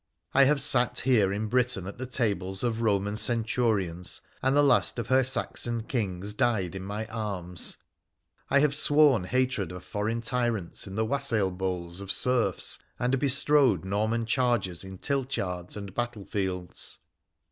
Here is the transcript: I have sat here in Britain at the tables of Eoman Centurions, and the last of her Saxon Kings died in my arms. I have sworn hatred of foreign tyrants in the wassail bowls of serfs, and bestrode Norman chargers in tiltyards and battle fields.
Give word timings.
I 0.33 0.45
have 0.45 0.59
sat 0.59 1.01
here 1.01 1.31
in 1.31 1.45
Britain 1.45 1.85
at 1.85 1.99
the 1.99 2.07
tables 2.07 2.63
of 2.63 2.77
Eoman 2.77 3.19
Centurions, 3.19 4.19
and 4.41 4.55
the 4.57 4.63
last 4.63 4.97
of 4.97 5.09
her 5.09 5.23
Saxon 5.23 5.83
Kings 5.83 6.33
died 6.33 6.73
in 6.73 6.83
my 6.83 7.05
arms. 7.05 7.77
I 8.49 8.61
have 8.61 8.73
sworn 8.73 9.25
hatred 9.25 9.71
of 9.71 9.83
foreign 9.83 10.21
tyrants 10.21 10.87
in 10.87 10.95
the 10.95 11.05
wassail 11.05 11.51
bowls 11.51 12.01
of 12.01 12.11
serfs, 12.11 12.79
and 12.97 13.19
bestrode 13.19 13.85
Norman 13.85 14.25
chargers 14.25 14.83
in 14.83 14.97
tiltyards 14.97 15.77
and 15.77 15.93
battle 15.93 16.25
fields. 16.25 16.97